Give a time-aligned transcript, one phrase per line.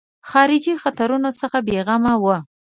[0.29, 2.35] خارجي خطرونو څخه بېغمه وو.